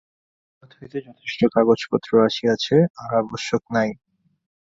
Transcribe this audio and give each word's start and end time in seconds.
ভারত 0.53 0.71
হইতে 0.77 0.97
যথেষ্ট 1.07 1.41
কাগজপত্র 1.55 2.11
আসিয়াছে, 2.27 2.75
আর 3.01 3.09
আবশ্যক 3.21 3.63
নাই। 3.75 3.89